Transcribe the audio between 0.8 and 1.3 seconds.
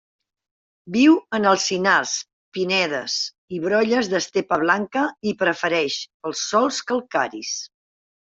Viu